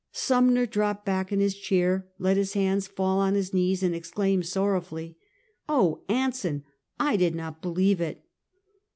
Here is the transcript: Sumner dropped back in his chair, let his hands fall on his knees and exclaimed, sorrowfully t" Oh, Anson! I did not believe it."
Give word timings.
Sumner 0.11 0.65
dropped 0.65 1.05
back 1.05 1.31
in 1.31 1.39
his 1.39 1.55
chair, 1.55 2.09
let 2.17 2.35
his 2.35 2.53
hands 2.53 2.87
fall 2.87 3.19
on 3.19 3.35
his 3.35 3.53
knees 3.53 3.83
and 3.83 3.93
exclaimed, 3.93 4.47
sorrowfully 4.47 5.09
t" 5.09 5.17
Oh, 5.69 6.01
Anson! 6.09 6.63
I 6.99 7.15
did 7.15 7.35
not 7.35 7.61
believe 7.61 8.01
it." 8.01 8.25